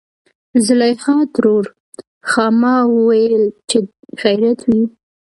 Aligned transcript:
زليخا 0.65 1.15
ترور 1.35 1.65
:ښا 2.29 2.45
ما 2.61 2.75
ويل 3.07 3.43
چې 3.69 3.77
خېرت 4.19 4.59
وي. 4.69 4.83